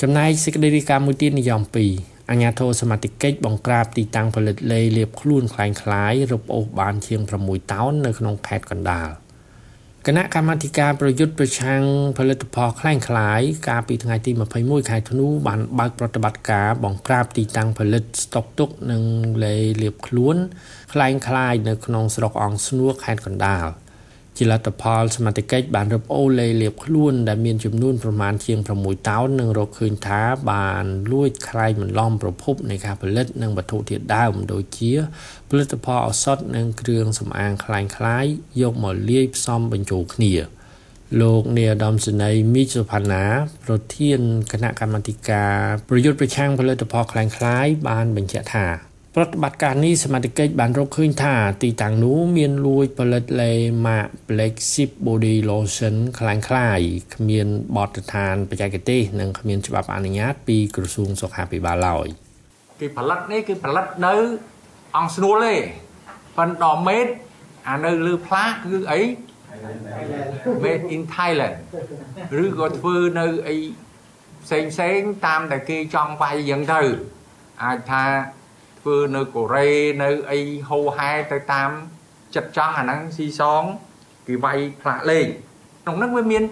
[0.00, 1.62] ចំណែកសេចក្តីរាយការណ៍មួយទៀតនិយម
[1.96, 9.10] 2អញ្ញាធិសមាជិកកិច្ចបង្ក្រាបទីតាំងផលិតលេលៀបខ្លួនคล้ายៗរឹបអូសបានជាង6តោននៅក្នុងខេត្តកណ្ដាល។
[10.08, 11.82] គណៈកម្មាធិការប្រយុទ្ធប្រឆាំង
[12.18, 14.30] ផលិតផលคล้ายៗកាលពីថ្ងៃទី
[14.60, 19.02] 21ខែធ្នូបានបើកប្រតិបត្តិការបង្ក្រាបទីតាំងផលិតស្តុកទុកនិង
[19.44, 20.36] លេលៀបខ្លួន
[20.92, 21.08] คล้า
[21.50, 23.66] ยៗនៅក្នុងស្រុកអង្គស្នួរខេត្តកណ្ដាល។
[24.38, 34.92] ជាលទ្ធផលសមាជិកបានរឹបអូសលេលៀបខ្លួនដែលមានចំនួនប្រមាណជាង6តោននិងរកឃើញថាបានលួចក្រែងបន្លំប្រភពនៃការផលិតនិងវត្ថុធាតុដើមដូចជា
[35.50, 40.34] ផលិតផលឱសថនិងគ្រឿងសម្អាងคล้ายៗយកមកលាយផ្សំបញ្ចូលគ្នា
[41.20, 43.24] លោកនាយឧត្តមសេនីយ៍មីសុផាណា
[43.64, 44.20] ប្រធាន
[44.52, 45.54] គណៈកម្មាធិការ
[45.88, 53.52] ប្រយុទ្ធប្រឆាំងផលិតផលคล้ายៗបានបញ្ជាក់ថា ប្រតិបត្តិការនេះសមាជិកបានរកឃើញថាទីតាំងនោះមានលួចផលិតលេ
[53.86, 56.80] ម៉ាក Black Sip Body Lotion คล้ายคล้าย
[57.14, 62.06] គ្មានបទដ្ឋានបច្ចេកទេសនិងគ្មានច្បាប់អនុញ្ញាតពីក្រសួងសុខាភិបាលឡើយ
[62.80, 64.14] គេផលិតនេះគឺផលិតនៅ
[64.96, 65.56] អង្គស្នួលទេ
[66.38, 67.06] ប៉ុន្តែមេត
[67.68, 69.00] អានៅលើផ្លាកគឺអី
[70.62, 71.56] made in Thailand
[72.44, 73.56] ឬក៏ធ្វើនៅអី
[74.44, 76.82] ផ្សេងផ្សេងតាមតែគេចង់វាយយ៉ាងទៅ
[77.64, 78.04] អាចថា
[78.79, 79.69] ធ្វើនៅកូរ៉េ
[80.03, 81.69] នៅអីហូហែទៅតាម
[82.35, 83.63] ចិត្តចង់អាហ្នឹងស៊ីសង
[84.27, 85.25] គេវាយផ្លាកលេខ
[85.83, 86.43] ក្នុងហ្នឹងវាមាន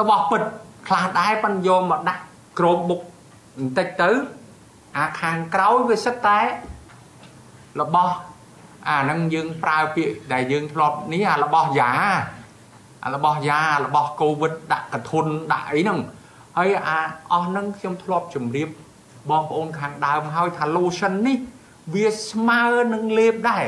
[0.00, 0.42] របស់ពិត
[0.86, 2.22] ខ្លះដែរប៉ុន្តែយកមកដាក់
[2.58, 3.00] ក្រោមមុខ
[3.58, 4.10] បន្តិចទៅ
[4.96, 6.40] អាខាងក្រោយវាសិតតែ
[7.80, 8.14] របស់
[8.88, 11.90] អាហ្នឹងយើងប្រើពាក្យដែលយើងធ្លាប់នេះអារបស់យ៉ា
[13.04, 15.98] អារបស់យ៉ារបស់កូវីដដាក់កធុនដាក់អីហ្នឹង
[16.56, 16.98] ហើយអា
[17.32, 18.68] អស់ហ្នឹងខ្ញុំធ្លាប់ជម្រាប
[19.30, 21.38] បងប្អូនខាងដើមហើយថា lotion នេះ
[21.94, 23.66] វាស្មើនឹងលេបដែរ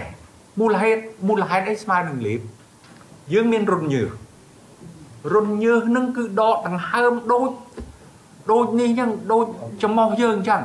[0.60, 2.40] មូលហេតុមូលហេតុអីស្មើនឹងលេប
[3.32, 4.08] យើងមានរុនញើស
[5.34, 7.50] រុនញើសនឹងគឺដកដង្ហើមដូច
[8.52, 9.46] ដូចនេះចឹងដូច
[9.82, 10.62] ចំោះយើងចឹង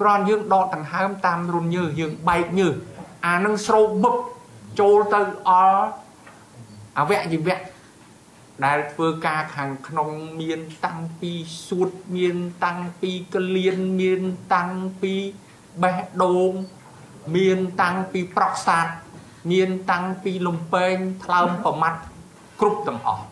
[0.00, 2.74] គ្រាន់យើងដកដង្ហើមតាមរុនញើសយើងបែកញើស
[3.26, 4.16] អានឹងស្រោបបឹក
[4.80, 5.86] ចូលទៅអល់
[6.98, 7.58] អវយវៈ
[8.64, 10.10] ដែលធ្វើការខាងក្នុង
[10.40, 11.32] មានតាំងពី
[11.66, 14.22] សួតមានតាំងពីកលៀនមាន
[14.54, 14.70] តាំង
[15.02, 15.14] ពី
[15.82, 16.52] បេះដូង
[17.36, 18.86] មានតាំងពីប្រកសាទ
[19.52, 21.98] មានតាំងពីលំពេងថ្លើមប្រមាត់
[22.60, 23.24] គ្រប់ទាំងអស់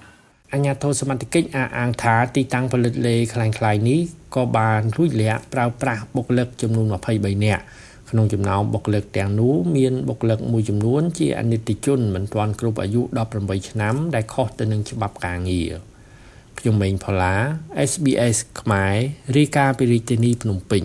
[0.53, 4.00] អញ្ញាធិសមត្ថកិច្ចអះអាងថាទីតាំងផលិតលេខ្លាំងៗនេះ
[4.34, 7.62] ក៏បានរួចលាក់ប្រើប្រាស់បុគ្គលិកចំនួន23នាក់
[8.12, 13.03] ក្នុងចំណោមបុគ្គលិកទាំងនោះមានបុគ្គលិកមួយចំនួនជាអនិច្ចជនមិនទាន់គ្រប់អាយុ
[13.37, 15.73] 18ឆ្នាំដែលខុសទៅនឹងច្បាប់ការងារ
[16.59, 17.34] ខ្ញុំម៉េងផល្លា
[17.91, 18.95] SBS ខ្មែរ
[19.37, 20.84] រាយការណ៍ពីរាជធានីភ្នំពេញ